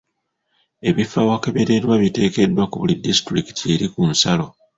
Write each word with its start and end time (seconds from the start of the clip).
Ebifo 0.89 1.15
awakeberebwa 1.23 1.93
biteekeddwa 2.03 2.63
ku 2.71 2.75
buli 2.81 2.93
disitulikiti 2.95 3.63
eri 3.73 3.87
ku 3.93 4.01
nsalo. 4.11 4.45